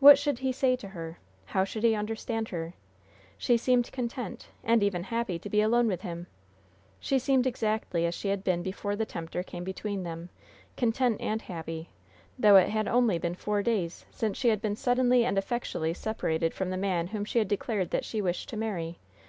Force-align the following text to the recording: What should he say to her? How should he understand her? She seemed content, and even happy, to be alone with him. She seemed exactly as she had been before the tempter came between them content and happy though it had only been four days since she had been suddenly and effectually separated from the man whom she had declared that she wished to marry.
What 0.00 0.18
should 0.18 0.40
he 0.40 0.50
say 0.50 0.74
to 0.74 0.88
her? 0.88 1.18
How 1.44 1.62
should 1.62 1.84
he 1.84 1.94
understand 1.94 2.48
her? 2.48 2.74
She 3.38 3.56
seemed 3.56 3.92
content, 3.92 4.48
and 4.64 4.82
even 4.82 5.04
happy, 5.04 5.38
to 5.38 5.48
be 5.48 5.60
alone 5.60 5.86
with 5.86 6.00
him. 6.00 6.26
She 6.98 7.20
seemed 7.20 7.46
exactly 7.46 8.04
as 8.04 8.12
she 8.12 8.30
had 8.30 8.42
been 8.42 8.64
before 8.64 8.96
the 8.96 9.06
tempter 9.06 9.44
came 9.44 9.62
between 9.62 10.02
them 10.02 10.28
content 10.76 11.20
and 11.20 11.40
happy 11.42 11.90
though 12.36 12.56
it 12.56 12.70
had 12.70 12.88
only 12.88 13.16
been 13.16 13.36
four 13.36 13.62
days 13.62 14.06
since 14.10 14.36
she 14.36 14.48
had 14.48 14.60
been 14.60 14.74
suddenly 14.74 15.24
and 15.24 15.38
effectually 15.38 15.94
separated 15.94 16.52
from 16.52 16.70
the 16.70 16.76
man 16.76 17.06
whom 17.06 17.24
she 17.24 17.38
had 17.38 17.46
declared 17.46 17.90
that 17.92 18.04
she 18.04 18.20
wished 18.20 18.48
to 18.48 18.56
marry. 18.56 18.98